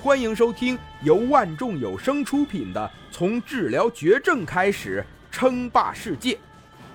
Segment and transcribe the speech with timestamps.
[0.00, 6.34] 欢迎收听由万众有声出品的《从治疗绝症开始称霸世界》，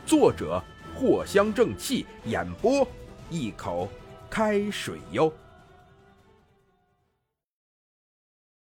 [0.06, 0.64] 作者
[0.98, 2.88] 藿香正气，演播
[3.30, 3.90] 一口
[4.30, 5.32] 开水哟。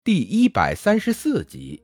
[0.02, 1.80] 第一百三十四集，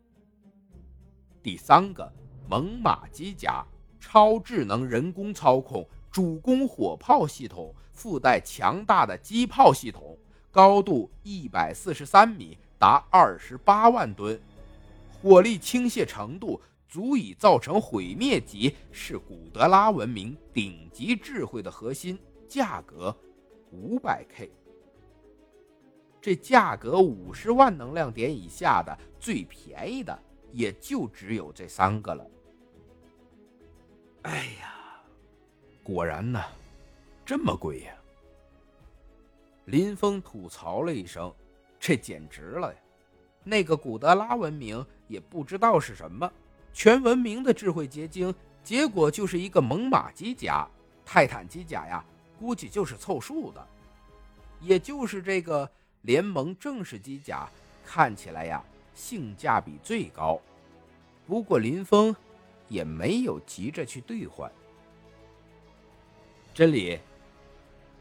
[1.40, 2.12] 第三个
[2.48, 3.64] 猛犸机甲
[4.00, 10.18] 超智能人工操控主攻火炮系统，附带强大的机炮系统。
[10.50, 14.40] 高度一百四十三米，达二十八万吨，
[15.10, 22.18] 火力倾泻程度足以造成毁灭级，是古德拉文明顶级智慧的核心。
[22.48, 23.14] 价格
[23.70, 24.50] 五百 K，
[26.18, 30.18] 这价格五十万能量点以下的最便宜的
[30.50, 32.26] 也就只有这三个了。
[34.22, 35.02] 哎呀，
[35.82, 36.42] 果然呢，
[37.26, 37.94] 这么贵呀！
[39.68, 41.30] 林峰吐槽了一声
[41.78, 42.80] ：“这简直了呀！
[43.44, 46.30] 那个古德拉文明也不知道是什么，
[46.72, 48.34] 全文明的智慧结晶，
[48.64, 50.66] 结果就是一个猛犸机甲。
[51.04, 52.02] 泰坦机甲呀，
[52.38, 53.66] 估计就是凑数的。
[54.58, 57.46] 也就是这个联盟正式机甲，
[57.84, 60.40] 看起来呀，性价比最高。
[61.26, 62.16] 不过林峰
[62.68, 64.50] 也没有急着去兑换。
[66.54, 66.98] 真理，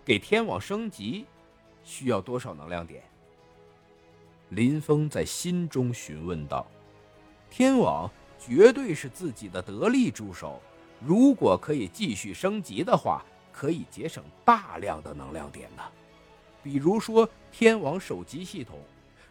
[0.05, 1.25] 给天网升级。”
[1.87, 3.01] 需要多少能量点？
[4.49, 6.67] 林峰在心中询问道
[7.49, 10.61] ：“天网绝对是自己的得力助手，
[10.99, 15.83] 如果可以继续升级的话，可以节省大量的能量点呢。
[16.61, 18.79] 比如说天网手机系统，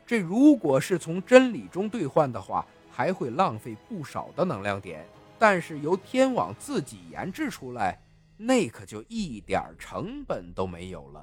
[0.07, 5.07] 这如果是从真理中兑换的话，还会浪费不少的能量点。
[5.39, 8.01] 但是由天网自己研制出来，
[8.39, 11.23] 那可就一点成本都没有了。”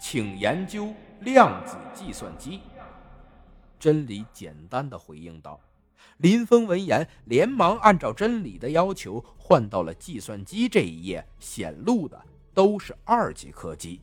[0.00, 2.60] 请研究量子计算机。
[3.78, 5.60] 真理简单的回应道。
[6.16, 12.18] 林峰闻言，连忙按照真理的要求换到了计算机这一页，显露的
[12.54, 14.00] 都是二级科技。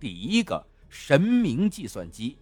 [0.00, 2.38] 第一个神明计算机，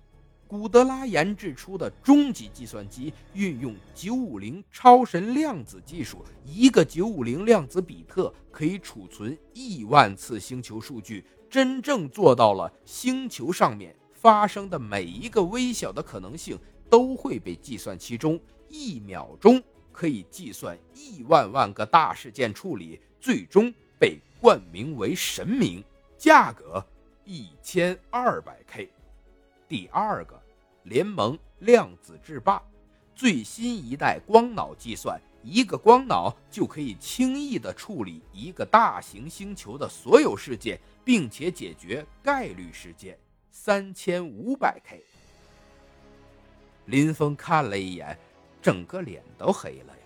[0.47, 11.25] 古德拉研制出的终极计算机，运用九五零超神量子技术，一个九五零量子比特可以储存亿万次星球数据。
[11.51, 16.57] 真正做到了，星球上面发生的每一个微小的可能性
[16.89, 18.39] 都会被计算其中，
[18.69, 19.61] 一秒钟
[19.91, 25.83] 可以计算亿万万个大事件处理，最终被冠名为神明，
[26.17, 26.85] 价格
[27.25, 28.89] 一千二百 K。
[29.67, 30.41] 第二个，
[30.85, 32.63] 联盟量子制霸，
[33.15, 40.81] 最新一代光脑计算，一个光脑就可以轻易的处理一个大型星球的所有事件。
[41.03, 43.19] 并且解决概率事件，
[43.51, 45.03] 三千五百 K。
[46.85, 48.17] 林峰看了一眼，
[48.63, 50.03] 整个脸都黑了呀！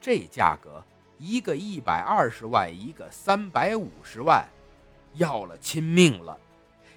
[0.00, 0.84] 这价格，
[1.18, 4.46] 一个一百二十万，一个三百五十万，
[5.14, 6.38] 要了亲命了。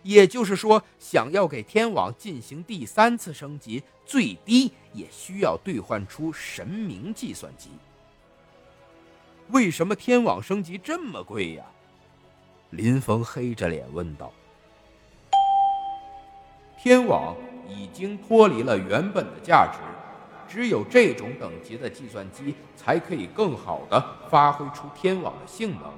[0.09, 7.69] 也就是说，想要给天网进行第三次升级，最低也需要兑换出神明计算机。
[9.49, 11.63] 为什么天网升级这么贵呀？
[12.71, 14.33] 林峰黑着脸问道
[16.81, 17.35] ：“天网
[17.67, 19.77] 已经脱离了原本的价值，
[20.51, 25.93] 只有这种等级的计算机才可以更好的发挥出天网的性能。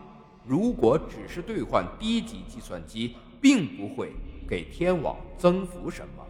[0.46, 4.14] 如果只是兑换低级计算机，并不会
[4.48, 6.26] 给天网增幅什么。”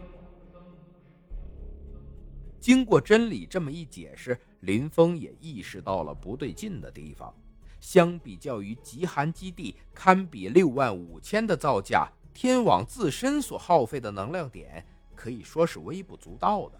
[2.62, 7.34] 经过真理这么一解释，林峰也意识到了不对劲的地方。
[7.80, 14.86] 相比较于极寒基地，堪比六万五千的造价，天网自身所耗费的能量点
[15.16, 16.80] 可以说是微不足道的。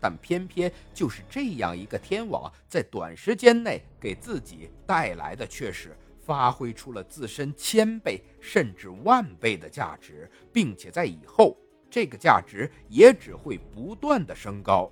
[0.00, 5.94] 但偏偏就是这样一个天网，在短时间内给自己带来的却是
[6.30, 11.56] 发挥出了自身千倍甚至万倍的价值，并且在以后
[11.90, 14.88] 这个价值也只会不断的升高。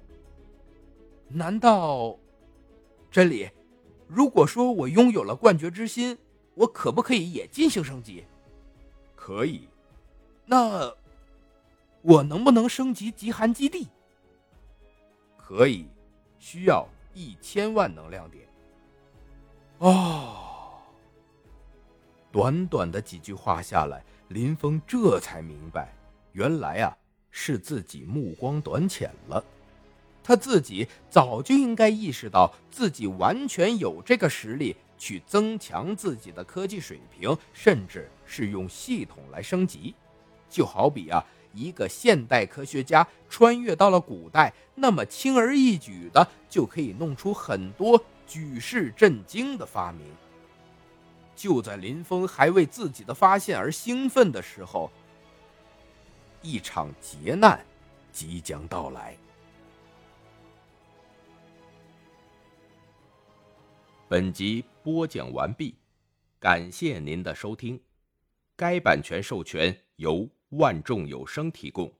[1.29, 2.19] 难道
[3.09, 3.49] 真理？
[4.09, 6.19] 如果说我拥有了冠绝之心，
[6.57, 8.25] 我可不可以也进行升级？
[9.15, 9.69] 可以。
[10.45, 10.93] 那
[12.03, 13.87] 我能不能升级极寒基地？
[15.37, 15.87] 可以，
[16.41, 16.85] 需要
[17.15, 18.45] 一千万能量点。
[19.79, 20.48] 哦，
[22.39, 25.93] 短短的几句话下来，林峰这才明白，
[26.31, 26.97] 原来啊
[27.33, 29.45] 是自己目光短浅了。
[30.23, 39.93] 他自己早就应该意识到，自己完全有这个实力去增强自己的科技水平，甚至是用系统来升级。
[40.49, 41.21] 就好比啊，
[41.53, 50.07] 一个现代科学家穿越到了古代，那么轻而易举的就可以弄出很多举世震惊的发明。
[51.39, 54.91] 就在林峰还为自己的发现而兴奋的时候，
[56.43, 57.65] 一场劫难
[58.11, 59.17] 即将到来。
[64.09, 65.77] 本集播讲完毕，
[66.41, 67.81] 感谢您的收听。
[68.57, 71.93] 该版权授权由万众有声提供。